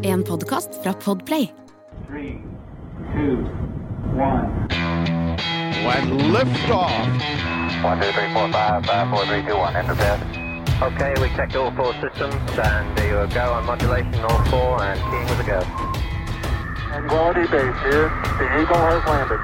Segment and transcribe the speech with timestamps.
[0.00, 1.50] En podkast fra Podplay.
[2.08, 2.42] Three,
[3.14, 3.46] two,
[4.16, 4.66] one.
[5.86, 7.06] When liftoff.
[7.84, 9.76] One, two, three, four, five, five, four, three, two, one.
[9.76, 10.18] Enter bed.
[10.82, 14.98] Okay, we checked all four systems, and there you go on modulation, all four, and
[15.10, 15.60] keying with a go.
[17.08, 18.10] Quality base here.
[18.38, 19.38] The Eagle has landed.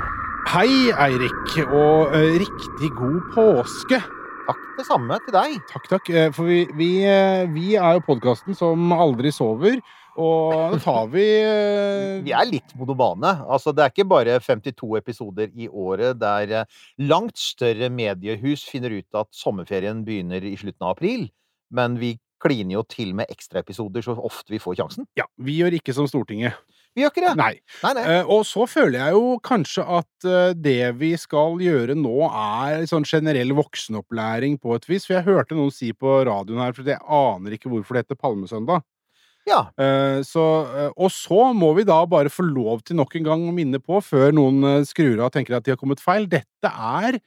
[0.46, 4.13] Hei, Eirik, og eh, riktig god påske.
[4.44, 5.60] Takk det samme til deg.
[5.70, 6.08] Takk, takk.
[6.12, 9.78] Eh, For vi, vi, eh, vi er jo podkasten som aldri sover,
[10.20, 13.32] og da tar vi eh, Vi er litt monobane.
[13.48, 16.68] Altså, det er ikke bare 52 episoder i året der
[17.00, 21.26] langt større mediehus finner ut at sommerferien begynner i slutten av april,
[21.74, 25.08] men vi kliner jo til med ekstraepisoder så ofte vi får sjansen.
[25.16, 26.58] Ja, vi gjør ikke som Stortinget.
[26.94, 27.34] Vi gjør ikke det.
[27.38, 27.52] Nei.
[27.82, 28.04] Nei, nei.
[28.06, 32.86] Uh, Og så føler jeg jo kanskje at uh, det vi skal gjøre nå, er
[32.90, 35.06] sånn generell voksenopplæring på et vis.
[35.08, 38.20] For jeg hørte noen si på radioen her, for jeg aner ikke hvorfor det heter
[38.22, 38.84] Palmesøndag.
[39.44, 39.64] Ja.
[39.76, 40.44] Uh, Så,
[40.94, 43.98] og så må vi da bare få lov til nok en gang å minne på,
[44.00, 47.18] før noen skrur av og tenker at de har kommet feil, dette er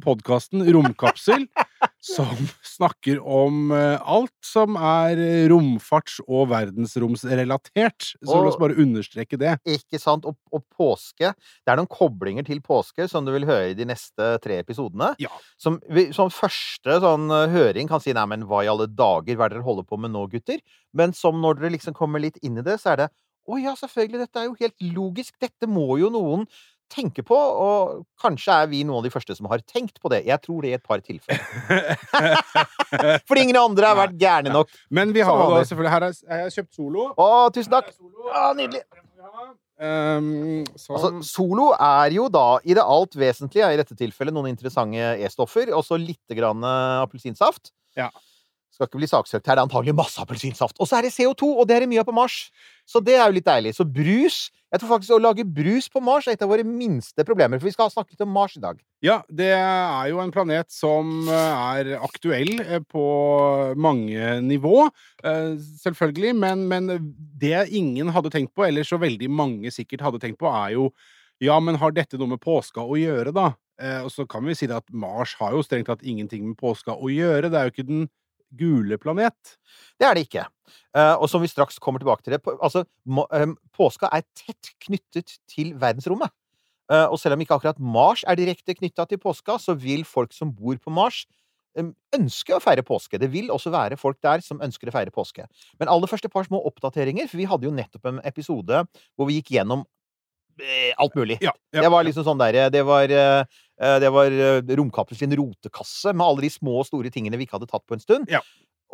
[0.00, 1.42] podkasten Romkapsel,
[2.04, 2.30] som
[2.64, 8.10] snakker om eh, alt som er eh, romfarts- og verdensromsrelatert.
[8.20, 9.56] Så la oss bare understreke det.
[9.76, 10.28] Ikke sant?
[10.28, 13.88] Og, og påske Det er noen koblinger til påske som du vil høre i de
[13.88, 15.12] neste tre episodene.
[15.22, 15.32] Ja.
[15.60, 15.80] Som,
[16.14, 19.54] som første sånn eh, høring kan si 'nei, men hva i alle dager, hva er
[19.54, 20.62] det dere holder på med nå, gutter?'
[20.94, 23.08] Men som når dere liksom kommer litt inn i det, så er det
[23.44, 26.46] 'å ja, selvfølgelig, dette er jo helt logisk', dette må jo noen
[26.92, 30.24] tenke på', og kanskje er vi noen av de første som har tenkt på det.
[30.26, 31.40] Jeg tror det i et par tilfeller.
[33.28, 34.68] Fordi ingen andre har vært gærne nok.
[34.90, 37.08] Men vi har jo da selvfølgelig Her er- er jeg kjøpt Solo.
[37.18, 37.90] Å, tusen takk!
[38.34, 38.82] Å, nydelig!
[39.74, 40.94] Um, sånn.
[40.94, 45.72] Altså, Solo er jo da i det alt vesentlige, i dette tilfellet, noen interessante E-stoffer,
[45.74, 47.72] og så litt grann eh, appelsinsaft.
[47.98, 48.10] Ja.
[48.74, 50.80] Skal ikke bli saksøkt her, det er antagelig masse appelsinsaft.
[50.82, 52.48] Og så er det CO2, og det er det mye av på Mars.
[52.90, 53.76] Så det er jo litt deilig.
[53.76, 57.22] Så brus Jeg tror faktisk å lage brus på Mars er et av våre minste
[57.22, 58.80] problemer, for vi skal snakke litt om Mars i dag.
[59.06, 63.04] Ja, det er jo en planet som eh, er aktuell eh, på
[63.78, 64.88] mange nivå,
[65.22, 65.52] eh,
[65.84, 66.32] selvfølgelig.
[66.42, 66.90] Men, men
[67.38, 70.88] det ingen hadde tenkt på, eller så veldig mange sikkert hadde tenkt på, er jo
[71.38, 73.52] ja, men har dette noe med påska å gjøre, da?
[74.06, 76.94] Og så kan vi si det at Mars har jo strengt tatt ingenting med påska
[76.94, 77.50] å gjøre.
[77.50, 78.04] Det er jo ikke den
[78.58, 79.56] gule planet.
[80.00, 80.46] Det er det ikke.
[80.96, 82.84] Eh, og som vi straks kommer tilbake til det Altså,
[83.36, 86.32] em, påska er tett knyttet til verdensrommet.
[86.92, 90.32] Eh, og selv om ikke akkurat Mars er direkte knytta til påska, så vil folk
[90.36, 91.24] som bor på Mars,
[92.14, 93.18] ønske å feire påske.
[93.18, 95.46] Det vil også være folk der som ønsker å feire påske.
[95.80, 98.84] Men aller først et par små oppdateringer, for vi hadde jo nettopp en episode
[99.16, 99.84] hvor vi gikk gjennom
[100.60, 101.40] eh, alt mulig.
[101.42, 103.62] Ja, ja, Det var liksom sånn derre Det var, eh, eh,
[104.02, 107.56] det var eh, Romkapsel sin rotekasse med alle de små og store tingene vi ikke
[107.58, 108.24] hadde tatt på en stund.
[108.30, 108.40] Ja.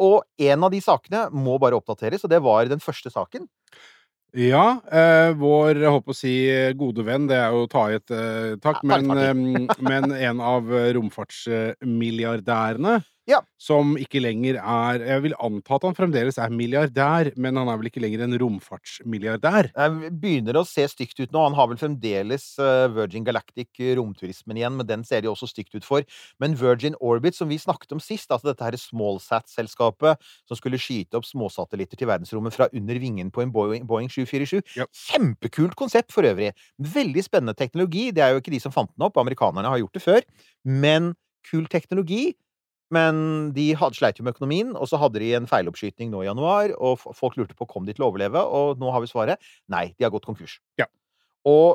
[0.00, 3.48] Og en av de sakene må bare oppdateres, og det var den første saken.
[4.30, 6.46] Ja, eh, vår jeg håper å si
[6.78, 9.34] gode venn, det er jo å ta i et eh, takk, Ja, men, eh,
[9.82, 13.40] men en av eh, romfartsmilliardærene Ja.
[13.60, 17.78] som ikke lenger er Jeg vil anta at han fremdeles er milliardær, men han er
[17.80, 19.70] vel ikke lenger en romfartsmilliardær?
[19.70, 21.44] Jeg begynner å se stygt ut nå.
[21.44, 25.86] Han har vel fremdeles eh, Virgin Galactic-romturismen igjen, men den ser de også stygt ut
[25.86, 26.06] for.
[26.42, 31.18] Men Virgin Orbit, som vi snakket om sist, altså dette her Smallsat-selskapet som skulle skyte
[31.18, 34.86] opp småsatellitter til verdensrommet fra under vingen på en Boeing, Boeing 747 Ja.
[35.10, 36.52] Kjempekult konsept for øvrig.
[36.78, 38.10] Veldig spennende teknologi.
[38.14, 40.22] Det er jo ikke de som fant den opp, amerikanerne har gjort det før.
[40.64, 41.12] Men
[41.50, 42.34] kul teknologi.
[42.94, 43.14] Men
[43.54, 46.66] de had, sleit jo med økonomien, og så hadde de en feiloppskyting nå i januar,
[46.78, 49.36] og folk lurte på kom de til å overleve, og nå har vi svaret.
[49.70, 50.54] Nei, de har gått konkurs.
[50.80, 50.86] Ja.
[51.48, 51.68] Og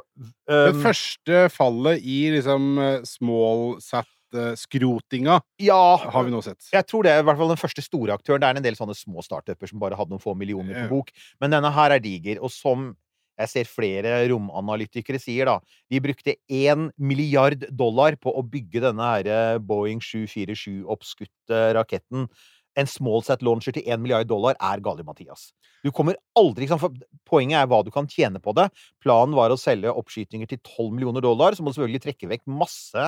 [0.46, 6.62] Det um, første fallet i liksom eh, smallsat-skrotinga Ja, har vi nå sett.
[6.70, 8.42] jeg tror det er i hvert fall den første store aktøren.
[8.44, 11.10] Det er en del sånne små startuper som bare hadde noen få millioner på bok.
[11.42, 12.94] Men denne her er diger, og som
[13.40, 15.60] jeg ser flere romanalytikere sier, da
[15.92, 22.30] De brukte én milliard dollar på å bygge denne her eh, Boeing 747-oppskutte raketten.
[22.76, 25.50] En smallsat launcher til én milliard dollar er gale, Mathias.
[25.86, 28.68] Du kommer aldri ikke sant, for Poenget er hva du kan tjene på det.
[29.04, 32.44] Planen var å selge oppskytinger til 12 millioner dollar, så må du selvfølgelig trekke vekk
[32.50, 33.08] masse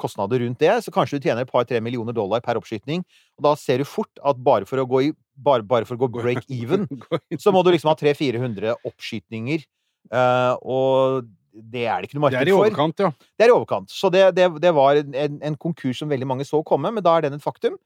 [0.00, 3.04] kostnader rundt det, så kanskje du tjener et par-tre millioner dollar per oppskyting.
[3.38, 6.02] Og da ser du fort at bare for å gå, i, bare, bare for å
[6.04, 6.84] gå break even,
[7.42, 9.64] så må du liksom ha 300-400 oppskytninger.
[10.12, 12.64] eh, og det er det ikke noe Det er i for.
[12.64, 13.10] overkant, ja.
[13.36, 13.90] Det er i overkant.
[13.92, 17.18] Så det, det, det var en, en konkurs som veldig mange så komme, men da
[17.18, 17.76] er den et faktum.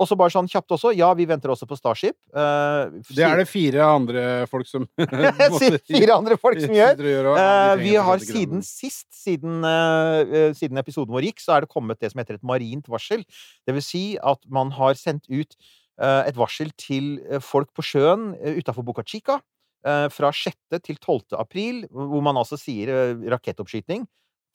[0.00, 2.16] Og så bare sånn kjapt også, ja, vi venter også på Starship.
[2.34, 4.86] Uh, Det er det fire andre folk som
[5.92, 7.04] fire andre folk som gjør.
[7.36, 12.00] ja, vi har siden sist, siden, eh, siden episoden vår gikk, så er det kommet
[12.02, 13.22] det som heter et marint varsel.
[13.68, 15.56] Det vil si at man har sendt ut
[16.02, 19.38] et varsel til folk på sjøen uh, utafor Boca Chica
[19.82, 20.54] fra 6.
[20.86, 21.34] til 12.
[21.42, 24.04] april, hvor man altså sier rakettoppskyting.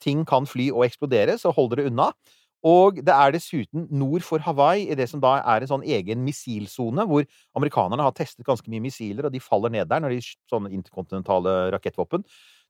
[0.00, 2.06] Ting kan fly og eksplodere, så hold dere unna.
[2.66, 6.24] Og det er dessuten nord for Hawaii, i det som da er en sånn egen
[6.26, 7.26] missilsone, hvor
[7.58, 11.58] amerikanerne har testet ganske mye missiler, og de faller ned der når de sånne interkontinentale
[11.76, 12.26] rakettvåpen.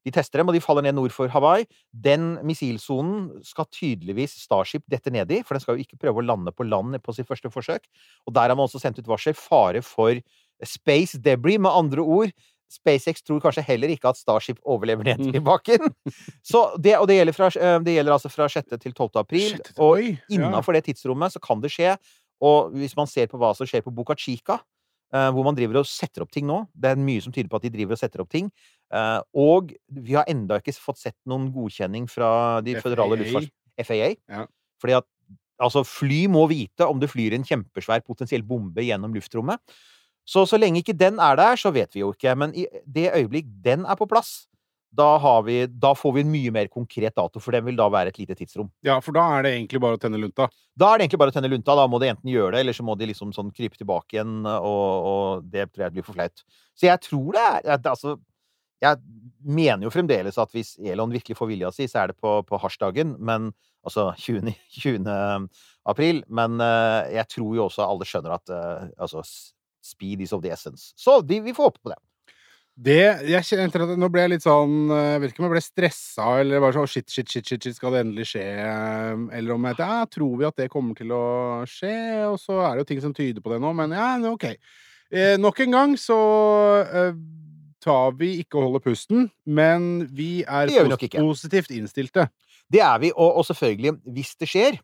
[0.07, 1.67] De tester dem, og de faller ned nord for Hawaii.
[1.93, 6.27] Den missilsonen skal tydeligvis Starship dette ned i, for den skal jo ikke prøve å
[6.29, 7.89] lande på land på sitt første forsøk.
[8.29, 9.37] Og der har man også sendt ut varsel.
[9.37, 10.21] Fare for
[10.65, 12.33] space debris, med andre ord.
[12.73, 15.93] SpaceX tror kanskje heller ikke at Starship overlever ned til bakken.
[16.51, 18.75] Så det, og det gjelder, fra, eh, det gjelder altså fra 6.
[18.77, 19.11] til 12.
[19.21, 19.55] april.
[19.57, 21.97] Shit, Og innafor det tidsrommet så kan det skje.
[22.45, 24.61] Og hvis man ser på hva som skjer på Boca Chica,
[25.15, 27.59] eh, hvor man driver og setter opp ting nå Det er mye som tyder på
[27.59, 28.51] at de driver og setter opp ting.
[28.93, 33.25] Eh, og vi har enda ikke fått sett noen godkjenning fra de føderale FAA.
[33.25, 33.55] luftfarts...
[33.79, 34.15] FAA.
[34.29, 34.47] Ja.
[34.83, 35.07] Fordi at
[35.63, 39.63] altså, fly må vite om det flyr en kjempesvær potensiell bombe gjennom luftrommet.
[40.29, 42.35] Så så lenge ikke den er der, så vet vi jo ikke.
[42.37, 44.45] Men i det øyeblikk den er på plass,
[44.99, 47.89] da, har vi, da får vi en mye mer konkret dato, for den vil da
[47.93, 48.71] være et lite tidsrom.
[48.85, 50.49] Ja, for da er det egentlig bare å tenne lunta.
[50.81, 51.77] Da er det egentlig bare å tenne lunta.
[51.77, 54.41] Da må de enten gjøre det, eller så må de liksom sånn krype tilbake igjen,
[54.49, 56.45] og, og det tror jeg blir for flaut.
[56.77, 58.17] Så jeg tror det er Altså,
[58.85, 59.01] jeg
[59.45, 62.61] mener jo fremdeles at hvis Elon virkelig får vilja si, så er det på, på
[62.65, 63.53] hasjdagen, men
[63.87, 64.53] Altså 20.
[64.83, 65.49] 20.
[65.89, 66.23] april.
[66.29, 69.23] Men eh, jeg tror jo også alle skjønner at eh, altså
[69.85, 70.93] speed is of the essence.
[70.97, 71.99] Så de, vi får håpe på det.
[72.79, 75.55] Det, jeg kjente at Nå ble jeg litt sånn eh, Jeg vet ikke om jeg
[75.57, 78.45] ble stressa eller bare sånn shit, shit, shit, shit, shit, skal det endelig skje?
[78.55, 81.25] eh, Eller om jeg ja, tror vi at det kommer til å
[81.67, 81.91] skje?
[82.29, 84.47] Og så er det jo ting som tyder på det nå, men ja, OK.
[85.11, 86.19] Eh, nok en gang så
[86.87, 87.19] eh,
[87.83, 91.19] tar vi ikke å holde pusten, men vi er vi pos- ikke.
[91.27, 92.29] positivt innstilte.
[92.71, 94.79] Det er vi, og, og selvfølgelig, hvis det skjer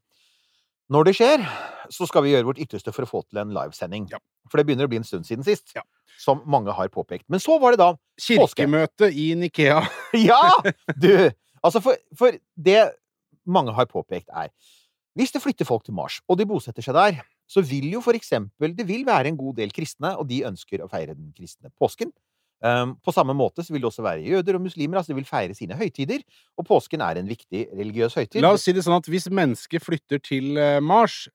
[0.93, 1.45] Når det skjer,
[1.93, 4.09] så skal vi gjøre vårt ytterste for å få til en livesending.
[4.13, 4.21] Ja.
[4.53, 5.73] For det begynner å bli en stund siden sist.
[5.77, 5.85] Ja.
[6.21, 7.25] Som mange har påpekt.
[7.33, 9.81] Men så var det da Kirkemøte i Nikea.
[10.29, 10.43] Ja!
[11.01, 11.31] Du!
[11.65, 12.91] Altså, for, for det
[13.49, 14.53] mange har påpekt, er
[15.17, 18.17] Hvis det flytter folk til Mars, og de bosetter seg der, så vil jo for
[18.17, 21.73] eksempel Det vil være en god del kristne, og de ønsker å feire den kristne
[21.81, 22.13] påsken.
[22.65, 24.97] Um, på samme måte så vil det også være jøder og muslimer.
[24.97, 26.23] altså De vil feire sine høytider.
[26.57, 28.41] Og påsken er en viktig religiøs høytid.
[28.41, 31.27] La oss si det sånn at hvis mennesket flytter til eh, Mars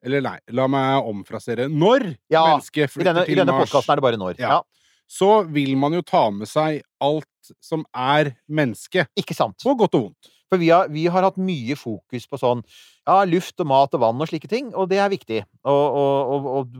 [0.00, 1.66] Eller nei, la meg omfrasere.
[1.68, 4.38] Når Ja, mennesket flytter denne, i denne Mars, podkasten er det bare når.
[4.40, 4.54] Ja.
[4.56, 4.94] Ja.
[5.10, 9.04] så vil man jo ta med seg alt som er menneske.
[9.20, 9.58] Ikke sant?
[9.60, 10.30] På godt og vondt.
[10.48, 14.00] For vi har, vi har hatt mye fokus på sånn ja, luft og mat og
[14.02, 15.44] vann og slike ting, og det er viktig.
[15.62, 16.72] Og, og, og,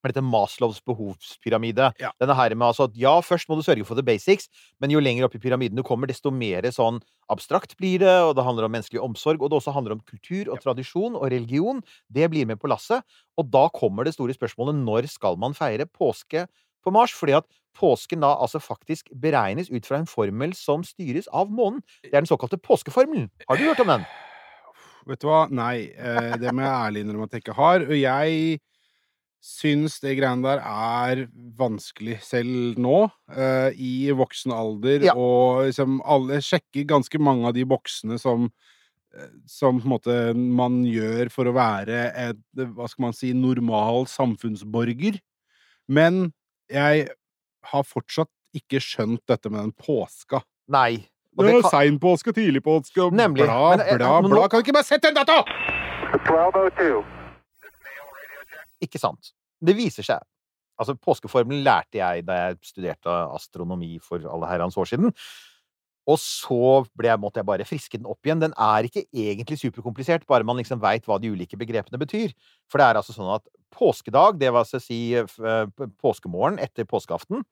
[0.00, 1.90] hva dette det, Maslows behovspyramide.
[2.00, 2.12] Ja.
[2.20, 4.48] Denne her med altså at ja, først må du sørge for the basics,
[4.80, 7.00] men jo lenger opp i pyramiden du kommer, desto mer sånn
[7.30, 10.50] abstrakt blir det, og det handler om menneskelig omsorg, og det også handler om kultur
[10.50, 11.84] og tradisjon og religion.
[12.08, 13.04] Det blir med på lasset.
[13.38, 16.46] Og da kommer det store spørsmålet når skal man feire påske
[16.84, 17.14] på Mars?
[17.16, 21.84] Fordi at påsken da altså faktisk beregnes ut fra en formel som styres av månen.
[22.02, 23.30] Det er den såkalte påskeformelen.
[23.48, 24.08] Har du hørt om den?
[25.08, 25.44] Vet du hva?
[25.48, 27.86] Nei, eh, det må jeg ærlig innrømme at jeg ikke har.
[27.86, 28.60] Og jeg
[29.40, 31.22] syns det greiene der er
[31.56, 35.14] vanskelig selv nå, uh, i voksen alder, Ja.
[35.16, 38.50] og liksom alle sjekker ganske mange av de boksene som
[39.16, 43.32] eh, som på en måte man gjør for å være et, hva skal man si,
[43.34, 45.18] normal samfunnsborger.
[45.88, 46.32] Men
[46.70, 47.08] jeg
[47.72, 50.42] har fortsatt ikke skjønt dette med den påska.
[50.68, 51.06] Nei.
[51.38, 53.44] Og Det er kan, sein påske, tidlig påske, Nemlig.
[53.46, 54.28] bla, Men, eh, bla, bla.
[54.28, 55.42] nå- Kan du ikke bare sette en dato?!
[56.26, 57.19] 1202.
[58.84, 59.32] ikke sant.
[59.60, 60.24] Det viser seg.
[60.80, 65.12] Altså, påskeformelen lærte jeg da jeg studerte astronomi for alle herrens år siden.
[66.08, 68.40] Og så ble måtte jeg bare friske den opp igjen.
[68.42, 72.32] Den er ikke egentlig superkomplisert, bare man liksom veit hva de ulike begrepene betyr.
[72.70, 73.44] For det er altså sånn at
[73.76, 77.44] påskedag, det vil altså si eh, påskemorgen etter påskeaften,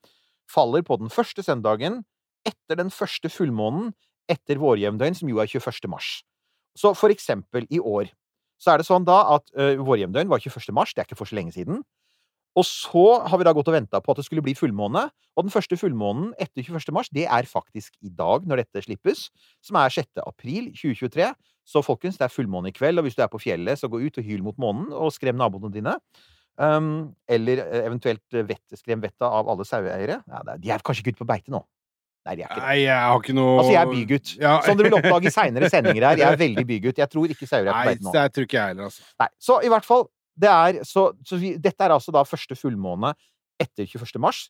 [0.49, 2.02] faller på den første søndagen
[2.49, 3.92] etter den første fullmånen
[4.32, 5.88] etter vårjevndøgn, som jo er 21.
[5.92, 6.23] mars.
[6.78, 8.11] Så for eksempel i år
[8.59, 10.75] så er det sånn da at uh, vårjevndøgn var 21.
[10.77, 11.83] mars, det er ikke for så lenge siden.
[12.59, 15.05] Og så har vi da gått og venta på at det skulle bli fullmåne,
[15.38, 16.91] og den første fullmånen etter 21.
[16.97, 19.29] mars, det er faktisk i dag, når dette slippes,
[19.62, 20.25] som er 6.
[20.25, 21.29] april 2023.
[21.69, 24.00] Så folkens, det er fullmåne i kveld, og hvis du er på fjellet, så gå
[24.00, 25.95] ut og hyl mot månen, og skrem naboene dine.
[26.59, 30.17] Um, eller eh, eventuelt eh, vett, skrem vettet av alle saueeiere.
[30.27, 31.61] Ja, de er kanskje ikke ute på beite nå?
[32.28, 32.66] Nei, de er ikke det.
[32.66, 34.35] Nei, jeg har ikke noe Altså, jeg er bygutt.
[34.37, 34.52] Ja.
[34.66, 36.20] Som dere vil oppdage i seinere sendinger her.
[36.20, 37.00] Jeg er veldig bygutt.
[37.00, 38.12] Jeg tror ikke sauer er på Nei, beite nå.
[38.12, 39.08] det tror ikke jeg heller, altså.
[39.25, 40.06] Nei, så i hvert fall
[40.38, 43.14] det er, så, så vi, Dette er altså da første fullmåne
[43.58, 44.20] etter 21.
[44.23, 44.44] mars.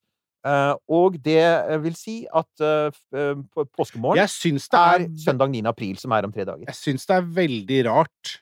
[0.46, 5.08] Uh, og det eh, vil si at uh, på påskemorgen Jeg syns det er er
[5.18, 5.64] søndag 9.
[5.66, 6.62] april, som er om tre dager.
[6.68, 8.34] Jeg syns det er veldig rart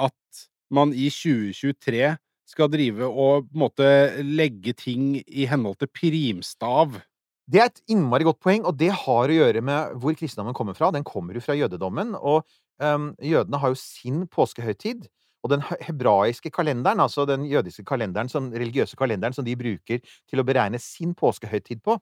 [0.00, 2.14] at man i 2023
[2.48, 3.88] skal drive og på en måte
[4.24, 6.96] legge ting i henhold til primstav.
[7.44, 10.76] Det er et innmari godt poeng, og det har å gjøre med hvor kristendommen kommer
[10.76, 10.88] fra.
[10.94, 12.46] Den kommer jo fra jødedommen, og
[12.80, 15.04] um, jødene har jo sin påskehøytid.
[15.44, 20.40] Og den hebraiske kalenderen, altså den jødiske kalenderen, som, religiøse kalenderen som de bruker til
[20.40, 21.98] å beregne sin påskehøytid på,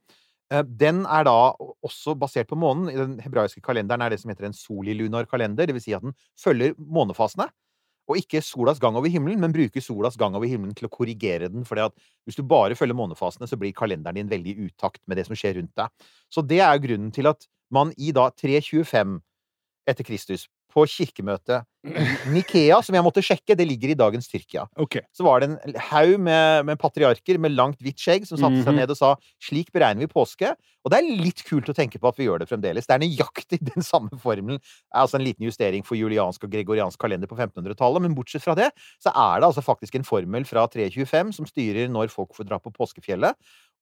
[0.52, 1.34] eh, den er da
[1.82, 2.92] også basert på månen.
[2.94, 6.78] Den hebraiske kalenderen er det som heter en solilunar kalender, vil si at den følger
[6.78, 7.48] månefasene.
[8.10, 11.48] Og ikke solas gang over himmelen, men bruke solas gang over himmelen til å korrigere
[11.52, 11.66] den.
[11.68, 11.78] For
[12.26, 15.38] hvis du bare følger månefasene, så blir kalenderen din veldig i utakt med det som
[15.38, 16.08] skjer rundt deg.
[16.32, 19.20] Så det er grunnen til at man i da 325
[19.88, 21.66] etter Kristus, på kirkemøtet
[22.30, 24.68] Nikea, som jeg måtte sjekke, det ligger i dagens Tyrkia.
[24.80, 25.02] Okay.
[25.16, 28.70] Så var det en haug med, med patriarker med langt, hvitt skjegg som satte seg
[28.70, 28.78] Mhm.
[28.78, 29.10] ned og sa
[29.42, 30.52] slik beregner vi påske.
[30.84, 32.86] Og det er litt kult å tenke på at vi gjør det fremdeles.
[32.86, 34.60] Det er nøyaktig den samme formelen.
[34.94, 38.70] Altså en liten justering for juliansk og gregoriansk kalender på 1500-tallet, men bortsett fra det,
[39.02, 42.60] så er det altså faktisk en formel fra 325 som styrer når folk får dra
[42.62, 43.34] på påskefjellet.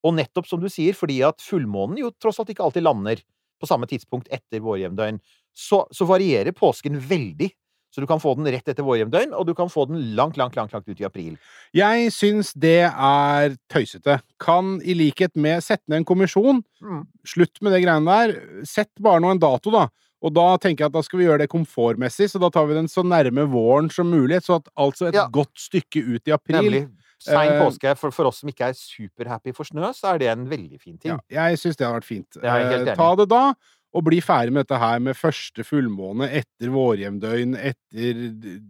[0.05, 3.21] Og nettopp som du sier, fordi at fullmånen jo tross alt ikke alltid lander
[3.61, 5.19] på samme tidspunkt etter vårjevndøgn,
[5.55, 7.51] så, så varierer påsken veldig.
[7.91, 10.55] Så du kan få den rett etter vårhjemdøgn, og du kan få den langt, langt,
[10.55, 11.33] langt, langt ut i april.
[11.75, 14.21] Jeg syns det er tøysete.
[14.39, 17.01] Kan i likhet med sette ned en kommisjon, Mm.
[17.27, 18.63] slutt med det greiene der.
[18.65, 19.89] Sett bare nå en dato, da.
[20.23, 22.75] Og da tenker jeg at da skal vi gjøre det komfortmessig, så da tar vi
[22.79, 24.39] den så nærme våren som mulig.
[24.45, 25.27] Så at altså et Ja.
[25.29, 26.63] godt stykke ut i april.
[26.63, 26.91] Nemlig.
[27.19, 27.97] Sein Eh, påske.
[27.99, 30.97] For, for oss som ikke er superhappy for snø, så er det en veldig fin
[30.97, 31.19] ting.
[31.29, 32.31] Ja, jeg syns det har vært fint.
[32.31, 32.95] Det Eh.
[32.95, 33.53] Ta det da,
[33.97, 38.21] og bli ferdig med dette her med første fullmåne etter vårjevndøgn, etter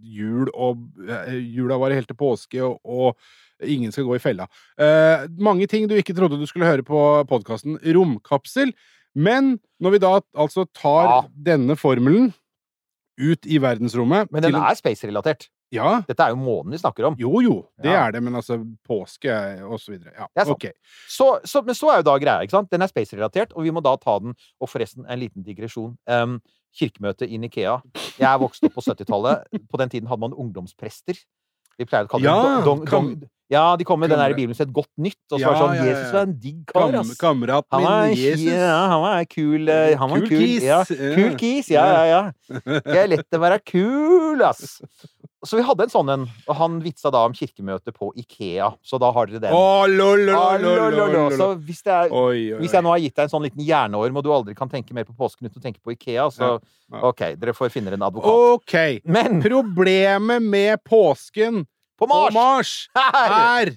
[0.03, 4.47] jul, og eh, jula varer helt til påske, og, og ingen skal gå i fella.
[4.81, 8.73] Eh, mange ting du ikke trodde du skulle høre på podkasten Romkapsel.
[9.15, 11.21] Men når vi da altså tar Ja.
[11.51, 12.31] denne formelen
[13.21, 15.49] ut i verdensrommet Men den er space-relatert.
[15.73, 16.01] Ja.
[16.09, 17.15] Dette er jo månen vi snakker om.
[17.19, 18.07] Jo, jo, det Ja.
[18.09, 18.57] er det, men altså
[18.89, 19.31] påske
[19.63, 20.13] og så videre.
[20.17, 20.65] Ja, Det er sant.
[20.65, 20.73] ok.
[21.09, 22.71] Så, så, men så er jo da greia, ikke sant?
[22.71, 24.35] Den er space-relatert, og vi må da ta den.
[24.61, 25.97] Og forresten, en liten digresjon.
[26.11, 26.41] Um,
[26.75, 27.81] kirkemøte i Nikea.
[28.19, 29.47] Jeg er vokst opp på 70-tallet.
[29.71, 31.15] På den tiden hadde man ungdomsprester.
[31.79, 34.31] Vi pleide å kalle Ja, det dong, dong, kam- Ja, de kom med den der
[34.31, 35.19] i Bibelen het Godt nytt.
[35.33, 37.17] Og så Ja, var det sånn ja, ja, Jesus var en digg kar, Kam, ass.
[37.19, 38.45] kamerat Han var, min Jesus.
[38.47, 40.39] ja, han var kul eh, Han var Kul kul.
[40.45, 41.15] kis, Ja, ja.
[41.19, 41.71] kul kis.
[41.75, 42.23] Ja, ja, ja.
[42.87, 44.79] Det er lett å være kul, ass.
[45.43, 48.75] Så vi hadde en sånn en, og han vitsa da om kirkemøtet på Ikea.
[48.85, 49.55] Så da har dere den.
[49.57, 53.17] Å, lol, lol, lol, lol, Så hvis, er, Oi, oi, hvis jeg nå har gitt
[53.17, 55.65] deg en sånn liten hjerneorm, og du aldri kan tenke mer på påsken uten å
[55.65, 56.59] tenke på Ikea, så.
[56.93, 58.31] OK, dere får finne en advokat.
[58.61, 58.77] OK.
[59.09, 61.65] Men Problemet med påsken
[62.01, 62.35] på på Mars!
[62.35, 63.75] Mars er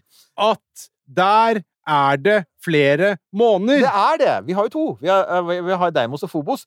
[0.48, 0.88] at
[1.20, 3.84] der er det flere måneder.
[3.84, 4.36] Det er det!
[4.48, 4.86] Vi har jo to.
[5.04, 6.64] Vi har, eh, vi- har Deimos og Phobos.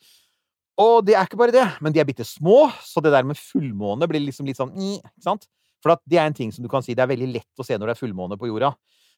[0.78, 3.38] Og det er ikke bare det, men de er bitte små, så det der med
[3.40, 5.46] fullmåne blir liksom litt sånn Ikke sant?
[5.82, 7.64] For at det er en ting som du kan si det er veldig lett å
[7.64, 8.75] se når det er fullmåne på jorda.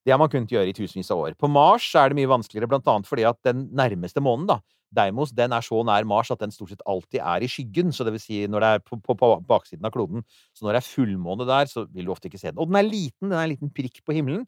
[0.06, 1.36] Det har man kunnet gjøre i tusenvis av år.
[1.38, 4.60] På Mars er det mye vanskeligere, blant annet fordi at den nærmeste månen, da,
[4.94, 7.92] Deimos, den er så nær Mars at den stort sett alltid er i skyggen.
[7.92, 10.24] Så det vil si når det er på, på, på baksiden av kloden.
[10.56, 12.60] Så når det er fullmåne der, så vil du ofte ikke se den.
[12.62, 14.46] Og den er liten, den er en liten prikk på himmelen.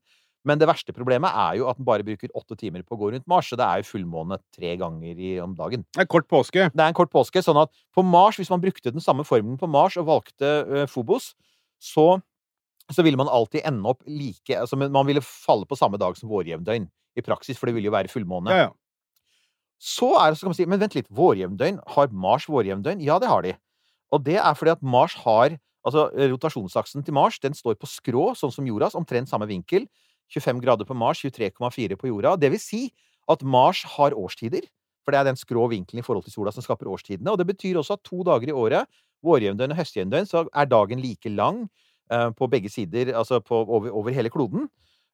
[0.49, 3.11] Men det verste problemet er jo at den bare bruker åtte timer på å gå
[3.13, 5.85] rundt Mars, så det er jo fullmåne tre ganger i, om dagen.
[5.93, 6.71] Det er kort påske.
[6.73, 9.61] Det er en kort påske, sånn at på Mars, hvis man brukte den samme formelen
[9.61, 11.35] på Mars og valgte uh, Phobos,
[11.81, 12.23] så,
[12.95, 16.31] så ville man alltid ende opp like altså, Man ville falle på samme dag som
[16.31, 18.55] vårjevndøgn i praksis, for det ville jo være fullmåne.
[18.55, 18.71] Ja, ja.
[19.81, 21.81] Så er det så kan man si Men vent litt, vårjevndøgn?
[21.95, 23.03] Har Mars vårjevndøgn?
[23.05, 23.55] Ja, det har de.
[24.13, 28.35] Og det er fordi at Mars har Altså, rotasjonsaksen til Mars den står på skrå,
[28.37, 29.87] sånn som jordas, omtrent samme vinkel.
[30.29, 32.35] 25 grader på Mars, 23,4 på jorda.
[32.37, 32.83] Det vil si
[33.33, 34.67] at Mars har årstider.
[35.01, 37.33] For det er den skrå vinkelen i forhold til sola som skaper årstidene.
[37.33, 38.91] Og det betyr også at to dager i året,
[39.25, 41.65] vårjevndøgn og høstjevndøgn, så er dagen like lang
[42.11, 44.69] på begge sider, altså på, over, over hele kloden.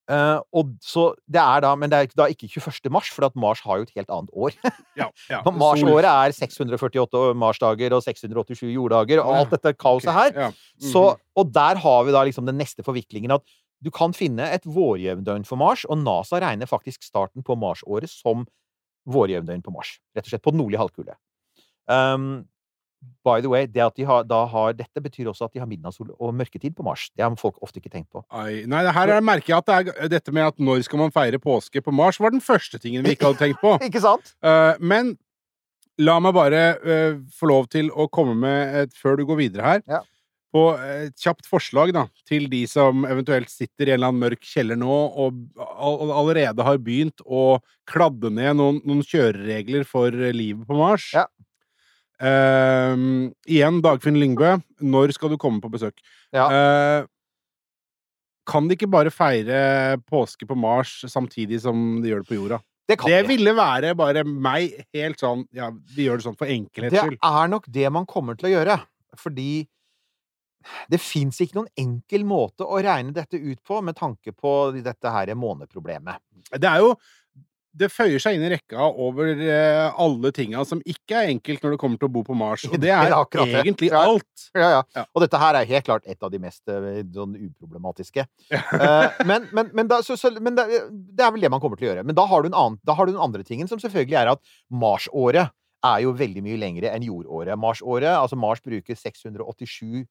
[0.06, 2.92] Uh, og så det er da, Men det er da ikke 21.
[2.94, 4.54] mars, for at Mars har jo et helt annet år.
[5.00, 5.40] ja, ja.
[5.62, 10.30] Mars-året er 648 Mars-dager og 687 jorddager og alt dette kaoset her.
[10.30, 10.48] Ja.
[10.52, 10.90] Mhm.
[10.92, 13.42] Så, og der har vi da liksom den neste forviklingen at
[13.82, 18.46] du kan finne et vårjevndøgn for Mars, og NASA regner faktisk starten på Mars-året som
[19.10, 19.98] vårjevndøgn på Mars.
[20.16, 21.18] Rett og slett på den nordlige halvkule.
[21.90, 22.46] Um,
[23.26, 25.68] by the way, det at de har, da har dette, betyr også at de har
[25.70, 27.08] midnattssol og mørketid på Mars.
[27.16, 28.22] Det har folk ofte ikke tenkt på.
[28.30, 31.14] Ai, nei, her er, merker jeg at det er dette med at når skal man
[31.14, 33.76] feire påske på Mars, var den første tingen vi ikke hadde tenkt på.
[33.88, 34.34] Ikke sant?
[34.44, 35.16] Uh, men
[36.02, 39.70] la meg bare uh, få lov til å komme med et, før du går videre
[39.74, 40.02] her, Ja.
[40.54, 44.44] på et kjapt forslag da, til de som eventuelt sitter i en eller annen mørk
[44.46, 50.64] kjeller nå og all, allerede har begynt å kladde ned noen, noen kjøreregler for livet
[50.68, 51.10] på Mars.
[51.16, 51.26] Ja.
[52.24, 56.00] Ehm, igjen, Dagfinn Lyngbø, når skal du komme på besøk?
[56.34, 56.46] Ja.
[56.48, 57.08] Uh,
[58.46, 62.60] kan de ikke bare feire påske på Mars samtidig som de gjør det på jorda?
[62.86, 66.46] Det kan Det ville være bare meg helt sånn Ja, vi gjør det sånn for
[66.46, 68.76] enkelhets Det er nok det man kommer til å gjøre.
[69.18, 69.66] Fordi
[70.90, 75.12] det fins ikke noen enkel måte å regne dette ut på med tanke på dette
[75.14, 76.22] her måneproblemet.
[76.54, 76.94] Det er jo
[77.76, 81.74] Det føyer seg inn i rekka over eh, alle tinga som ikke er enkelt når
[81.74, 82.64] det kommer til å bo på Mars.
[82.70, 83.60] Og det Det er er det.
[83.64, 84.02] egentlig Ja.
[84.08, 84.46] alt.
[84.56, 84.82] Ja, ja.
[84.96, 85.04] Ja.
[85.12, 88.26] Og dette her er helt klart et av de mest eh, sånn uproblematiske.
[88.86, 91.76] Eh, men men, men, da, så, så, men det, det er vel det man kommer
[91.78, 92.04] til å gjøre.
[92.06, 94.32] Men da har du, en annen, da har du den andre tingen, som selvfølgelig er
[94.34, 95.52] at Mars-året
[95.86, 97.58] er jo veldig mye lengre enn jordåret.
[97.60, 100.04] Mars-året, altså Mars bruker 687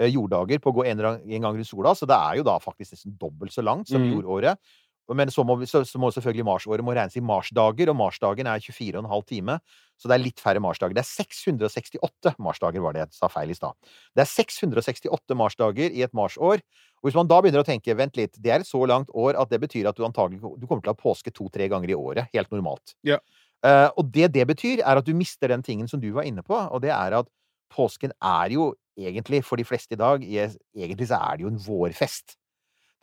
[0.00, 2.96] eh, jorddager på å gå en, gang rundt sola, så det er jo da faktisk
[2.96, 4.58] nesten dobbelt så langt som jordåret.
[4.58, 4.74] jordåret.
[5.12, 8.62] Men så må, så, så må selvfølgelig Mars-året må regnes i marsdager, og marsdagen er
[8.64, 9.58] 24,5 time.
[10.00, 10.96] Så det er litt færre marsdager.
[10.96, 13.76] Det er 668 marsdager, var det jeg sa feil i stad.
[14.16, 16.64] Det er 668 marsdager i et marsår.
[17.02, 19.36] Og hvis man da begynner å tenke vent litt, det er et så langt år
[19.40, 21.98] at det betyr at du antagelig du kommer til å ha påske to-tre ganger i
[21.98, 22.32] året.
[22.32, 22.96] Helt normalt.
[23.06, 23.20] Ja.
[23.64, 26.44] Uh, og det det betyr, er at du mister den tingen som du var inne
[26.44, 27.28] på, og det er at
[27.72, 31.60] påsken er jo egentlig, for de fleste i dag, egentlig så er det jo en
[31.60, 32.36] vårfest.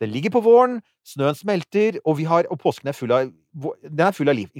[0.02, 3.28] Den ligger på våren, snøen smelter, og, vi har, og påsken er full av
[3.86, 4.50] Den er full av liv.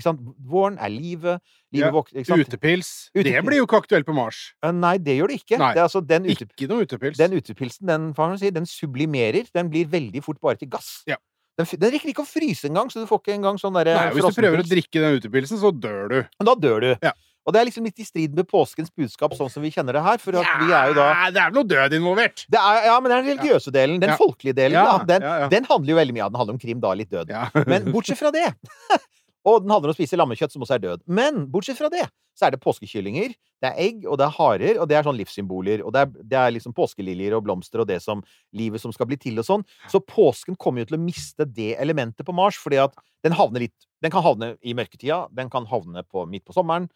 [0.53, 1.41] Våren er livet.
[1.73, 2.47] Ja, livet våk- ikke sant?
[2.47, 2.91] Utepils.
[3.17, 4.53] Det blir jo ikke aktuelt på Mars.
[4.63, 5.59] Eh, Nei, det gjør det ikke.
[5.59, 7.19] Det altså den, ute, Ikke noe utepils.
[7.19, 9.49] den utepilsen, den, si, den sublimerer.
[9.53, 11.03] Den blir veldig fort bare til gass.
[11.09, 11.17] Ja.
[11.59, 14.25] Den, den rekker ikke å fryse engang, så du får ikke engang sånn derre hvis
[14.25, 16.19] du prøver å drikke den utepilsen, så dør du.
[16.39, 16.91] Men Da dør du.
[17.03, 17.13] Ja.
[17.47, 20.03] Og det er liksom litt i strid med påskens budskap, sånn som vi kjenner det
[20.05, 20.19] her.
[20.23, 22.45] For at vi er jo da Det er vel noe død involvert.
[22.49, 23.99] det er, Ja, men det er den religiøse delen.
[24.01, 24.17] Den Ja.
[24.17, 24.79] folkelige delen.
[24.79, 25.49] Ja, da, den, ja, ja.
[25.49, 26.93] den handler jo veldig mye av Den handler om krim, da.
[26.95, 27.29] Litt død.
[27.35, 27.49] Ja.
[27.67, 28.55] Men bortsett fra det
[29.45, 31.01] Og den handler om å spise lammekjøtt, som også er død.
[31.11, 32.05] Men bortsett fra det,
[32.39, 33.33] så er det påskekyllinger,
[33.63, 35.83] det er egg, og det er harer, og det er sånn livssymboler.
[35.83, 38.23] Og det er, det er liksom påskeliljer og blomster og det som
[38.55, 39.65] livet som skal bli til og sånn.
[39.91, 42.95] Så påsken kommer jo til å miste det elementet på Mars, fordi at
[43.27, 46.89] den havner litt Den kan havne i mørketida, den kan havne på, midt på sommeren.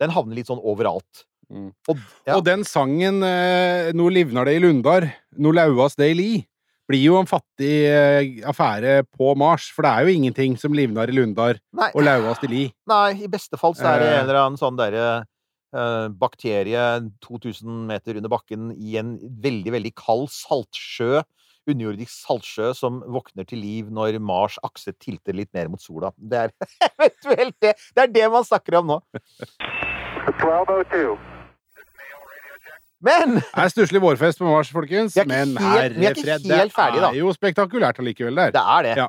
[0.00, 1.24] Den havner litt sånn overalt.
[1.52, 1.70] Mm.
[1.92, 2.34] Og, ja.
[2.38, 6.46] Og den sangen eh, 'No livnar det i lundar', 'No lauas det i li',
[6.88, 9.70] blir jo en fattig eh, affære på Mars.
[9.72, 12.64] For det er jo ingenting som livnar i lundar Nei, og lauas i li.
[12.88, 14.18] nei, i beste fall så er det Eh.
[14.20, 15.24] en eller annen sånn derre
[15.74, 21.22] eh, bakterie 2000 meter under bakken i en veldig, veldig kald saltsjø,
[21.70, 26.10] underjordisk saltsjø, som våkner til liv når Mars' akse tilter litt mer mot sola.
[26.18, 26.52] Det er
[26.90, 27.74] eventuelt det.
[27.96, 28.98] Det er det man snakker om nå.
[30.28, 31.16] 1202.
[33.04, 35.16] Men Det er stusslig vårfest på Mars, folkens.
[35.28, 38.54] Men er herrefred, helt ferdig, det er jo spektakulært allikevel der.
[38.54, 38.94] det er det.
[39.02, 39.08] Ja.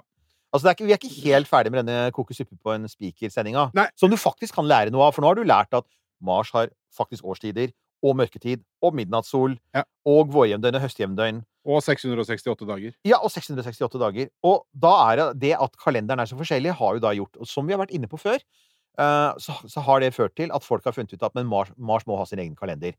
[0.52, 2.88] Altså, det er ikke, vi er ikke helt ferdig med denne koke suppe på en
[2.92, 3.70] spiker-sendinga.
[4.00, 5.16] Som du faktisk kan lære noe av.
[5.16, 5.88] For nå har du lært at
[6.24, 7.72] Mars har faktisk årstider,
[8.06, 9.84] og mørketid, og midnattssol, Ja.
[10.08, 11.42] og vårjevndøgn og høstjevndøgn.
[11.66, 12.94] Og 668 dager.
[13.08, 14.30] Ja, og 668 dager.
[14.46, 17.50] Og da er det det at kalenderen er så forskjellig, har jo da gjort Og
[17.50, 20.66] som vi har vært inne på før, eh, så, så har det ført til at
[20.66, 22.94] folk har funnet ut at men Mars, Mars må ha sin egen kalender.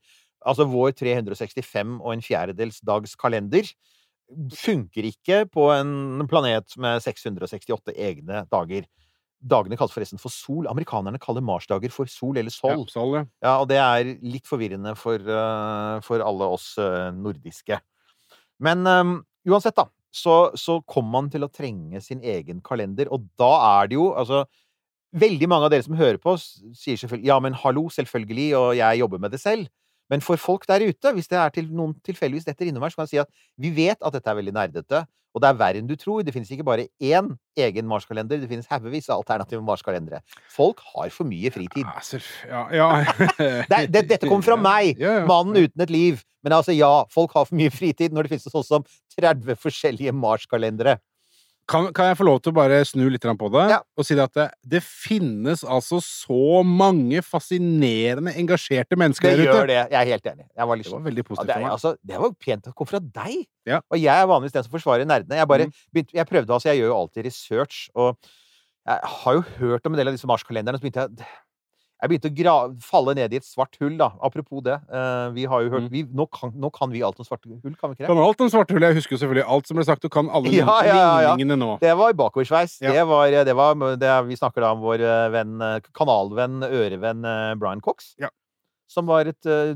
[0.47, 3.71] Altså vår 365 og en fjerdedels dags kalender
[4.59, 8.87] funker ikke på en planet med 668 egne dager.
[9.47, 10.67] Dagene kalles forresten for sol.
[10.71, 12.73] Amerikanerne kaller marsdager for sol eller sol.
[12.73, 12.89] Ja, sol.
[12.91, 13.25] Sol, ja.
[13.45, 17.79] Ja, og det er litt forvirrende for, eh, for alle oss eh, nordiske.
[18.63, 19.17] Men um,
[19.49, 23.91] uansett, da, så, så kom man til å trenge sin egen kalender, og da er
[23.93, 24.47] det jo altså
[25.17, 26.33] Veldig mange av dere som hører på,
[26.77, 29.69] sier selvfølgelig ja, men hallo, selvfølgelig, og jeg jobber med det selv.
[30.13, 33.03] Men for folk der ute, hvis det er til noen tilfeldigvis detter innom her, så
[33.03, 35.05] kan jeg si at vi vet at dette er veldig nerdete,
[35.37, 36.23] og det er verre enn du tror.
[36.25, 40.23] Det finnes ikke bare én egen Mars-kalender, det finnes haugevis av alternative Mars-kalendere.
[40.53, 41.85] Folk har for mye fritid.
[42.49, 42.89] Ja, ja.
[43.71, 46.25] Det, det, dette kommer fra meg, mannen uten et liv.
[46.47, 48.89] Men altså, ja, folk har for mye fritid når det finnes sånn som
[49.19, 50.97] 30 forskjellige Mars-kalendere.
[51.67, 53.65] Kan, kan jeg få lov til å bare snu litt på det?
[53.73, 53.79] Ja.
[53.99, 54.45] Og si det at det,
[54.77, 59.43] det finnes altså så mange fascinerende, engasjerte mennesker der ute.
[59.43, 59.57] det.
[59.57, 59.79] gjør det.
[59.91, 60.47] Jeg er helt enig.
[60.47, 62.75] Jeg var Det var veldig veldig ja, positivt det, altså, det var jo pent å
[62.79, 63.37] komme fra deg.
[63.67, 63.81] Ja.
[63.91, 65.41] Og jeg er vanligvis den som forsvarer nerdene.
[65.43, 65.73] Jeg, bare Mm.
[65.93, 68.17] begynte, jeg prøvde altså, jeg gjør jo alltid research, og
[68.87, 71.27] jeg har jo hørt om en del av disse marskalenderne, og så begynte jeg
[72.03, 72.55] jeg begynte å gra
[72.85, 74.11] falle ned i et svart hull, da.
[74.23, 74.75] Apropos det.
[74.93, 75.91] eh, vi har jo hørt Mm.
[75.91, 78.07] vi, nå, kan, nå kan vi alt om svarte hull, kan vi ikke det?
[78.11, 78.81] Kan alt om svarthull.
[78.83, 81.57] Jeg husker jo selvfølgelig alt som ble sagt, Du kan alle Ja, ja, ja, ligningene
[81.59, 81.79] nå.
[81.81, 82.81] Det var bakoversveis.
[82.83, 82.93] Ja.
[82.93, 87.25] Det var, det var det, Vi snakker da om vår eh, venn, eh, kanalvenn, ørevenn
[87.25, 88.15] eh, Brian Cox.
[88.21, 88.29] Ja.
[88.89, 89.75] Som var et d-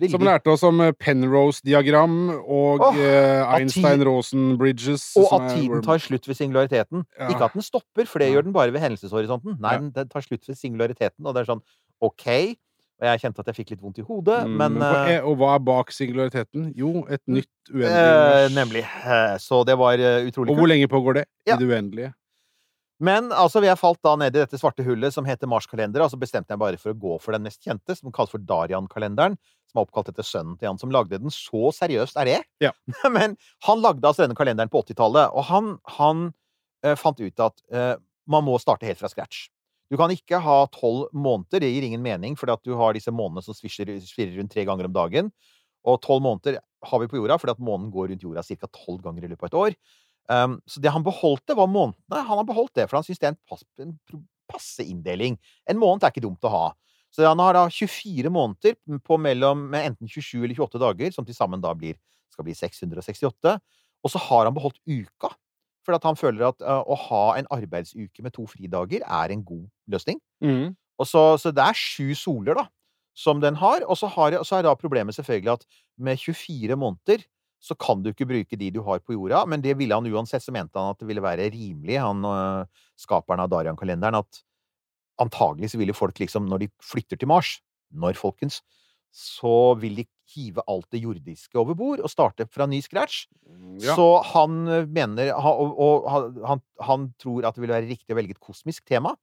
[0.00, 2.14] veldig Som lærte oss om eh, Penrose-diagram
[2.48, 5.04] og oh, uh, Einstein-Rosen-bridges.
[5.20, 7.04] Og at tiden tar slutt ved singulariteten.
[7.18, 7.28] Ja.
[7.32, 9.58] Ikke at den stopper, for det gjør den bare ved hendelseshorisonten.
[9.60, 9.84] Nei, Ja.
[9.84, 11.62] den, tar slutt ved singulariteten, og det er sånn
[12.00, 12.26] OK.
[12.96, 15.54] Og jeg kjente at jeg fikk litt vondt i hodet, Mm, men er- Og hva
[15.56, 16.72] er bak singulariteten?
[16.74, 18.48] Jo, et nytt uendelig eh.
[18.56, 18.84] Nemlig.
[19.40, 21.24] Så det var utrolig utrolig Og hvor lenge pågår det?
[21.46, 21.56] Ja.
[21.56, 22.14] I det uendelige?
[23.02, 26.18] Men altså, jeg falt da ned i dette svarte hullet som heter Mars-kalender, og så
[26.20, 29.36] bestemte jeg bare for å gå for den mest kjente, som kalles for Darian-kalenderen,
[29.68, 31.32] som er oppkalt etter sønnen til han som lagde den.
[31.32, 32.38] Så seriøst er det!
[32.64, 32.72] Ja.
[33.16, 33.36] Men
[33.68, 36.30] han lagde altså denne kalenderen på 80-tallet, og han, han
[36.86, 37.92] eh, fant ut at eh,
[38.32, 39.50] man må starte helt fra scratch.
[39.92, 43.12] Du kan ikke ha tolv måneder, det gir ingen mening, fordi at du har disse
[43.14, 45.30] månedene som svirrer rundt tre ganger om dagen.
[45.86, 48.70] Og tolv måneder har vi på jorda, fordi at månen går rundt jorda ca.
[48.72, 49.76] tolv ganger i løpet av et år.
[50.28, 52.24] Um, så det han beholdte, var månedene.
[52.26, 53.94] Han har beholdt det, for han syns det er en, pass, en
[54.50, 55.38] passe inndeling.
[55.70, 56.66] En måned er ikke dumt å ha.
[57.14, 61.26] Så han har da 24 måneder på mellom med enten 27 eller 28 dager, som
[61.26, 61.96] til sammen da blir,
[62.32, 63.56] skal bli 668.
[64.04, 65.30] Og så har han beholdt uka,
[65.86, 69.44] for at han føler at uh, å ha en arbeidsuke med to fridager er en
[69.46, 70.20] god løsning.
[70.44, 70.74] Mm.
[71.00, 72.66] Og så, så det er sju soler, da,
[73.16, 73.86] som den har.
[73.86, 77.24] Og så, har, så er da problemet selvfølgelig at med 24 måneder
[77.66, 80.44] så kan du ikke bruke de du har på jorda, men det ville han uansett,
[80.44, 84.42] så mente han at det ville være rimelig, han øh, skaperen av Darian-kalenderen, at
[85.22, 87.56] antagelig så ville folk liksom, når de flytter til Mars,
[87.90, 88.60] når, folkens,
[89.16, 93.24] så vil de hive alt det jordiske over bord og starte fra ny scratch.
[93.80, 93.94] Ja.
[93.96, 98.12] Så han øh, mener Og, og han- han, han tror at det vil være riktig
[98.12, 99.14] å velge et kosmisk tema.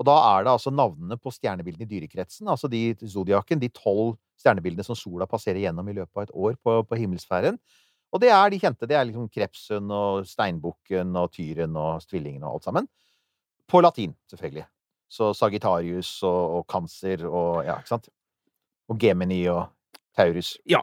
[0.00, 4.14] Og da er det altså navnene på stjernebildene i dyrekretsen, altså de zodiaken, de tolv
[4.40, 7.58] stjernebildene som sola passerer gjennom i løpet av et år på, på himmelsfæren.
[8.10, 8.88] Og det er de kjente.
[8.90, 12.88] Det er liksom krepsen og steinbukken og tyren og tvillingen og alt sammen.
[13.70, 14.66] På latin, selvfølgelig.
[15.10, 18.08] Så Sagittarius og, og Cancer og Ja, ikke sant?
[18.90, 19.68] Og Gemini og
[20.16, 20.56] Taurus.
[20.68, 20.82] Ja.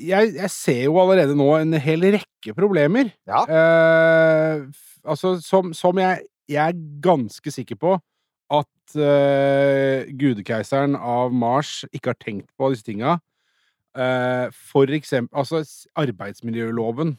[0.00, 3.10] jeg, jeg ser jo allerede nå en hel rekke problemer.
[3.28, 3.44] Ja.
[3.48, 4.66] Eh,
[5.04, 7.96] altså, som, som jeg, jeg er ganske sikker på
[8.50, 13.18] at eh, gudekeiseren av Mars ikke har tenkt på disse tinga.
[13.96, 15.64] Eh, for eksempel Altså,
[15.98, 17.16] arbeidsmiljøloven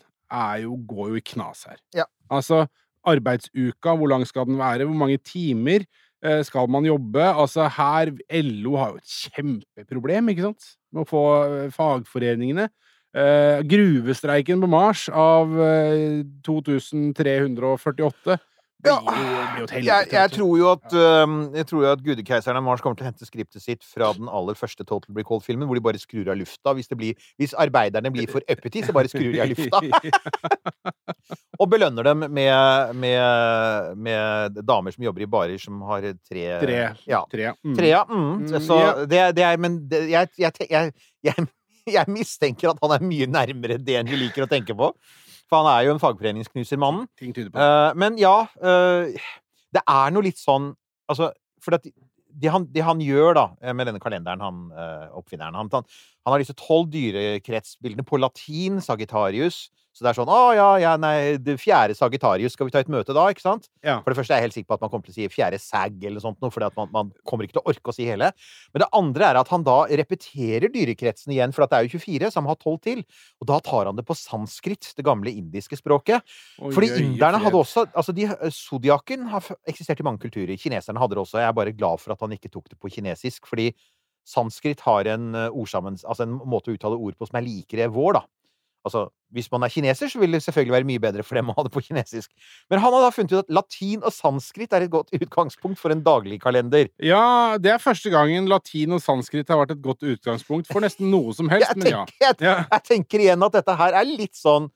[0.63, 1.79] jo, går jo i knas her.
[1.95, 2.05] Ja.
[2.31, 2.65] Altså,
[3.03, 4.85] arbeidsuka, hvor lang skal den være?
[4.85, 5.83] Hvor mange timer
[6.23, 7.23] eh, skal man jobbe?
[7.23, 10.69] Altså, her LO har jo et kjempeproblem, ikke sant?
[10.93, 12.69] Med å få eh, fagforeningene.
[13.11, 18.37] Eh, gruvestreiken på Mars av eh, 2348
[18.83, 19.81] helvete.
[19.85, 23.05] Jeg, jeg tror jo at, øhm, jeg tror jo at gudekeiseren av Mars kommer til
[23.05, 26.39] å hente skriptet sitt fra den aller første Total Recall-filmen, hvor de bare skrur av
[26.39, 26.73] lufta.
[26.77, 29.81] Hvis, det blir, hvis arbeiderne blir for uppity, så bare skrur de av lufta.
[31.61, 36.77] Og belønner dem med, med, med damer som jobber i barer som har tre Tre.
[37.09, 37.23] Ja.
[37.31, 37.51] Tre.
[37.61, 37.75] Mm.
[37.77, 38.03] Tre, ja.
[38.09, 38.29] Mm.
[38.41, 38.93] Mm, Så ja.
[39.05, 40.93] det, det er Men det, jeg, jeg,
[41.97, 44.91] jeg mistenker at han er mye nærmere det enn vi liker å tenke på.
[45.51, 47.09] For han er jo en fagforeningsknuser, mannen.
[47.19, 47.67] Ting tyder på det.
[47.67, 49.31] Eh, men ja, uh,
[49.75, 50.71] det er noe litt sånn
[51.11, 51.27] Altså,
[51.59, 51.83] for at
[52.39, 55.83] det han, det han gjør da, eh, med denne kalenderen, han uh, oppfinneren han, han,
[56.23, 59.65] han har disse tolv dyrekretsbildene på latin, Sagittarius.
[59.91, 62.91] Så det er sånn Å ja, ja, nei, det fjerde Sagittarius, skal vi ta et
[62.91, 63.25] møte da?
[63.31, 63.67] Ikke sant?
[63.83, 63.97] Ja.
[63.99, 65.59] For det første er jeg helt sikker på at man kommer til å si fjerde
[65.59, 68.31] sag eller noe sånt, for man, man kommer ikke til å orke å si hele.
[68.71, 71.99] Men det andre er at han da repeterer dyrekretsen igjen, for at det er jo
[71.99, 73.03] 24, så han må ha 12 til.
[73.43, 76.23] Og da tar han det på sanskrit, det gamle indiske språket.
[76.61, 80.55] Oi, Fordi inderne hadde også altså de, Zodiaken har eksistert i mange kulturer.
[80.59, 81.41] Kineserne hadde det også.
[81.43, 83.73] Jeg er bare glad for at han ikke tok det på kinesisk, fordi
[84.27, 87.89] sanskrit har en ord sammen Altså en måte å uttale ord på som er likere
[87.91, 88.29] vår, da.
[88.81, 91.55] Altså, hvis man er kineser, så vil det selvfølgelig være mye bedre for dem å
[91.57, 92.31] ha det på kinesisk.
[92.71, 95.93] Men han har da funnet ut at latin og sanskrit er et godt utgangspunkt for
[95.93, 96.89] en dagligkalender.
[97.05, 101.11] Ja, det er første gangen latin og sanskrit har vært et godt utgangspunkt for nesten
[101.13, 102.03] noe som helst, Jeg men ja.
[102.09, 102.57] tenker, jeg, ja.
[102.73, 104.71] jeg tenker igjen at dette her er litt sånn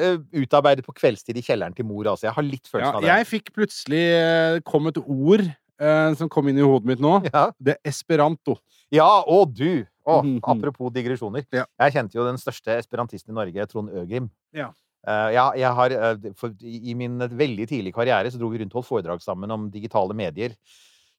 [0.00, 2.30] uh, utarbeidet på kveldstid i kjelleren til mor, altså.
[2.30, 2.72] Jeg har litt ja.
[2.72, 3.12] følelsen av det.
[3.12, 7.18] Jeg fikk plutselig uh, kom et ord uh, som kom inn i hodet mitt nå.
[7.28, 7.50] Ja.
[7.60, 8.56] Det er esperanto.
[8.94, 9.84] Ja, og du!
[10.06, 10.38] Å, Mhm.
[10.52, 11.44] apropos digresjoner.
[11.52, 11.66] Ja.
[11.84, 14.30] Jeg kjente jo den største esperantisten i Norge, Trond Øgrim.
[14.56, 14.70] Ja.
[15.00, 18.74] Uh, ja, jeg har, uh, for, I min veldig tidlige karriere så dro vi rundt
[18.74, 20.56] og holdt foredrag sammen om digitale medier.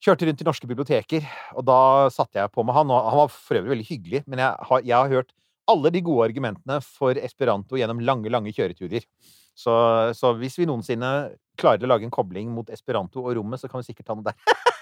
[0.01, 1.25] Kjørte rundt i norske biblioteker,
[1.57, 2.89] og da satte jeg på med han.
[2.89, 5.33] Og han var for øvrig veldig hyggelig, men jeg har, jeg har hørt
[5.69, 9.05] alle de gode argumentene for esperanto gjennom lange, lange kjøreturer.
[9.53, 9.73] Så,
[10.17, 11.11] så hvis vi noensinne
[11.59, 14.25] klarer å lage en kobling mot esperanto og rommet, så kan vi sikkert ta noe
[14.25, 14.37] der.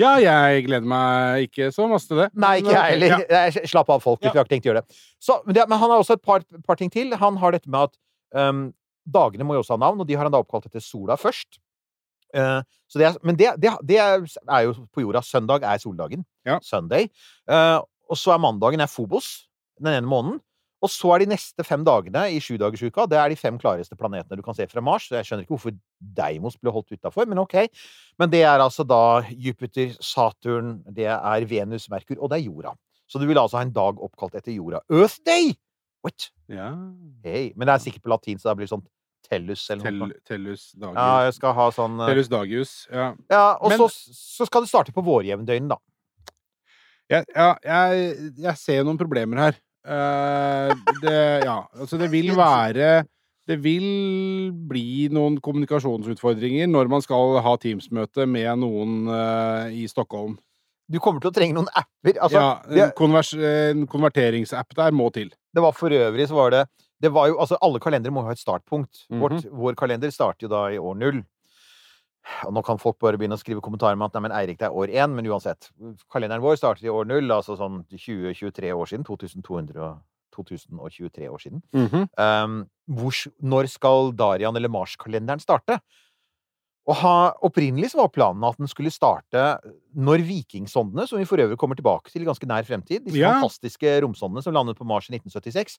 [0.00, 2.30] Ja, jeg gleder meg ikke så masse til det.
[2.34, 3.26] Nei, ikke jeg heller.
[3.30, 3.66] ja.
[3.70, 4.20] Slapp av, folk.
[4.22, 4.98] Vi har ikke tenkt å gjøre det.
[5.22, 7.14] Så, men, det, men han har også et par, par ting til.
[7.20, 7.96] Han har dette med at
[8.50, 8.66] um,
[9.06, 11.60] dagene må jo også ha navn, og de har han da oppkalt etter sola først.
[12.36, 15.22] Uh, så det er, men det, det, det er jo på jorda.
[15.24, 16.26] Søndag er soldagen.
[16.48, 16.58] Ja.
[16.64, 17.08] Sunday.
[17.48, 19.46] Uh, og så er mandagen er Fobos
[19.80, 20.40] den ene måneden.
[20.84, 24.36] Og så er de neste fem dagene i sjudagersuka det er de fem klareste planetene
[24.36, 25.06] du kan se fra Mars.
[25.08, 25.76] Så jeg skjønner ikke hvorfor
[26.18, 27.56] Deimos ble holdt utafor, men ok.
[28.20, 32.74] Men det er altså da Jupiter, Saturn, det er Venus, Merkur, og det er jorda.
[33.08, 34.82] Så du vil altså ha en dag oppkalt etter jorda.
[34.92, 35.54] Earth Day!
[36.04, 36.28] What?
[36.52, 36.68] Ja.
[37.24, 37.52] Hey.
[37.56, 38.84] Men det er sikkert på latin, så det blir sånn
[39.26, 40.06] tellus eller noe.
[40.12, 40.24] sånt.
[40.28, 40.98] tellus Dagius.
[41.00, 42.74] Ja, jeg skal ha sånn eh, Tellus Dagius.
[42.92, 43.08] Ja.
[43.32, 45.80] Ja, og Men- så, så skal det starte på vårjevndøgnet, da.
[47.10, 49.58] Ja, ja, jeg, jeg ser noen problemer her.
[49.86, 50.72] Eh,
[51.02, 53.04] det, ja, altså det vil være
[53.46, 60.34] Det vil bli noen kommunikasjonsutfordringer når man skal ha Teams-møte med noen uh, i Stockholm.
[60.90, 62.18] Du kommer til å trenge noen apper.
[62.18, 65.30] Altså, ja, en, konvers, en konverteringsapp der må til.
[65.54, 66.64] det var for øvrig så var det
[67.02, 69.06] det var jo, altså Alle kalendere må ha et startpunkt.
[69.12, 69.22] Mhm.
[69.22, 71.22] Vårt, vår kalender starter jo da i år null.
[72.46, 74.68] Og nå kan folk bare begynne å skrive kommentarer med at nei, men Eirik, det
[74.68, 75.14] er år én.
[75.14, 75.70] Men uansett.
[76.12, 79.06] Kalenderen vår startet i år null, altså sånn 20-23 år siden.
[79.06, 80.02] 2200 og
[80.36, 81.62] 2023 år siden.
[82.18, 82.58] Um,
[82.98, 85.78] hvor, når skal Darian eller Mars-kalenderen starte?
[86.86, 89.40] Og ha, opprinnelig så var planen at den skulle starte
[89.98, 93.32] når vikingsondene, som vi for øvrig kommer tilbake til i ganske nær fremtid, disse Ja.
[93.40, 95.78] fantastiske romsondene som landet på Mars i 1976,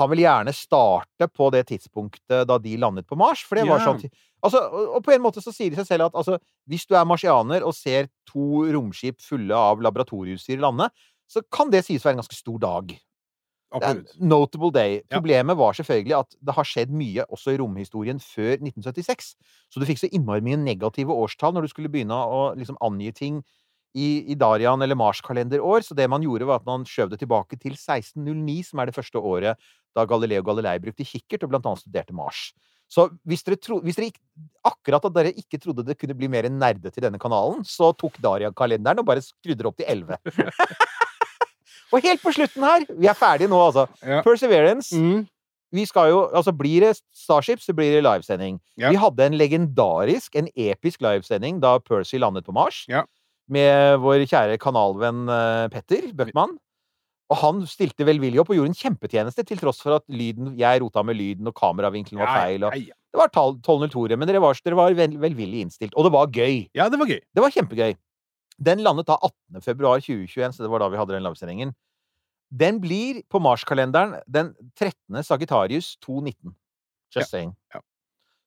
[0.00, 3.42] han vil gjerne starte på det tidspunktet da de landet på Mars.
[3.44, 3.92] For det var Ja.
[3.92, 4.08] sånn
[4.42, 4.62] altså,
[4.96, 6.38] og, på en måte så sier det seg selv at altså,
[6.68, 10.88] hvis du er marsianer og ser to romskip fulle av laboratorieutstyr lande,
[11.28, 12.96] så kan det sies å være en ganske stor dag.
[13.74, 14.14] Absolutt.
[14.20, 15.00] notable day.
[15.10, 19.34] Problemet var selvfølgelig at det har skjedd mye også i romhistorien før 1976.
[19.72, 23.10] Så du fikk så innmari mye negative årstall når du skulle begynne å liksom angi
[23.16, 23.40] ting
[23.96, 25.82] i, i Darian- eller Mars-kalenderår.
[25.82, 28.96] Så det man gjorde, var at man skjøv det tilbake til 1609, som er det
[28.96, 32.50] første året da Galileo Galilei brukte kikkert og blant annet studerte Mars.
[32.86, 34.12] Så hvis dere, tro, hvis dere
[34.68, 38.20] akkurat at dere ikke trodde det kunne bli mer nerdete i denne kanalen, så tok
[38.22, 40.20] Darian-kalenderen og bare skrudde opp til 11.
[41.92, 43.86] og helt på slutten her Vi er ferdige nå, altså.
[44.02, 44.22] Ja.
[44.26, 44.96] Perseverance.
[44.96, 45.26] Mm.
[45.76, 48.60] Vi skal jo, altså Blir det Starship, så blir det livesending.
[48.78, 48.90] Ja.
[48.90, 52.84] Vi hadde en legendarisk, en episk livesending da Percy landet på Mars.
[52.88, 53.04] Ja.
[53.50, 56.56] Med vår kjære kanalvenn eh, Petter Bøckmann.
[57.26, 60.82] Og han stilte velvillig opp og gjorde en kjempetjeneste, til tross for at lyden, jeg
[60.82, 62.66] rota med lyden, og kameravinkelen var feil.
[62.68, 65.96] Og, det var 12.02, men dere var, dere var vel, velvillig innstilt.
[65.96, 66.68] Og det var gøy.
[66.76, 67.18] ja, det var gøy.
[67.34, 67.96] Det var kjempegøy.
[68.58, 69.60] Den landet da 18.
[69.64, 71.74] februar 2021, så det var da vi hadde den livesendingen.
[72.48, 75.22] Den blir på Mars-kalenderen den 13.
[75.26, 76.54] Sagittarius 219.
[77.14, 77.52] Just saying.
[77.74, 77.80] ja.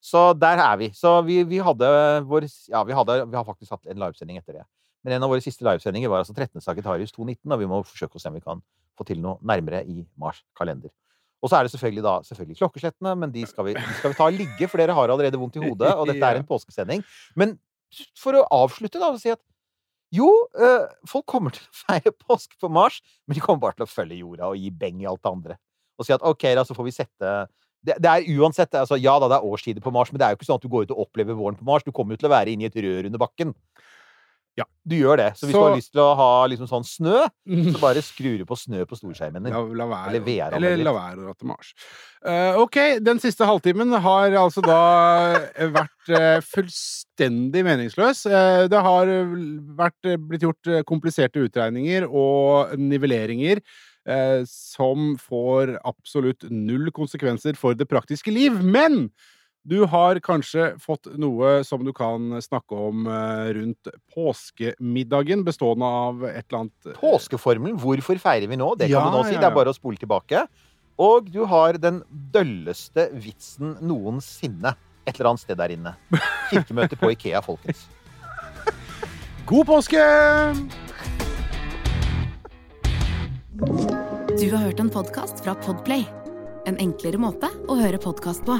[0.02, 0.92] Så der er vi.
[0.96, 1.88] Så vi, vi hadde
[2.28, 4.64] vår Ja, vi, hadde, vi har faktisk hatt en livesending etter det.
[5.04, 6.62] Men en av våre siste livesendinger var altså 13.
[6.64, 8.64] Sagittarius 219, og vi må forsøke å se om vi kan
[9.00, 10.92] få til noe nærmere i Mars kalender.
[11.40, 14.18] Og så er det selvfølgelig da selvfølgelig klokkeslettene, men de skal vi, de skal vi
[14.18, 17.04] ta ligge, for dere har allerede vondt i hodet, og dette er en påskesending.
[17.40, 17.56] Men
[18.20, 19.40] for å avslutte, da, og si at
[20.16, 23.88] jo, eh, folk kommer til å feire påske på Mars, men de kommer bare til
[23.88, 25.60] å følge jorda og gi beng i alt det andre.
[26.00, 27.34] Og si at OK, da, så får vi sette
[27.80, 30.34] det, det er uansett altså, Ja da, det er årstider på Mars, men det er
[30.34, 31.86] jo ikke sånn at du går ut og opplever våren på Mars.
[31.86, 33.54] Du kommer jo til å være inne i et rør under bakken.
[34.58, 34.66] Ja.
[34.84, 35.28] Du gjør det.
[35.38, 37.28] Så hvis Så- du har lyst til å ha liksom sånn snø,
[37.72, 39.54] så bare skrur du på snø på storskjermen din.
[39.54, 41.74] La, la Eller eller la være å dra til Mars.
[42.26, 45.40] Uh, ok, den siste halvtimen har altså da
[45.72, 48.26] vært uh, fullstendig meningsløs.
[48.26, 49.06] Uh, det har
[49.80, 53.62] vært, eh, blitt gjort eh, kompliserte utregninger og nivelleringer
[54.08, 58.60] eh, som får absolutt null konsekvenser for det praktiske liv.
[58.64, 59.10] Men
[59.68, 66.24] du har kanskje fått noe som du kan snakke om eh, rundt påskemiddagen, bestående av
[66.30, 68.72] et eller annet eh, Påskeformelen, hvorfor feirer vi nå?
[68.80, 69.34] Det kan Ja, du nå si.
[69.36, 70.46] ja, Det er bare å spole tilbake.
[71.00, 74.74] Og du har den dølleste vitsen noensinne
[75.08, 75.94] et eller annet sted der inne.
[76.52, 77.86] Kirkemøte på Ikea, folkens.
[79.50, 80.02] God påske!
[84.40, 86.06] Du har hørt en podkast fra Podplay.
[86.70, 88.60] En enklere måte å høre podkast på.